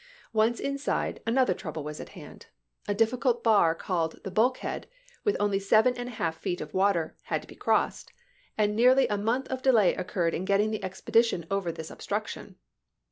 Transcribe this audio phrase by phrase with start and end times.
[0.33, 2.47] Once inside, another trouble was at hand.
[2.87, 4.87] A difficult bar called the Bulkhead,
[5.23, 8.11] with only seven and a half feet of water, had to be crossed;
[8.57, 12.55] and nearly a month of delay occurred in getting the expedition over this obstruction.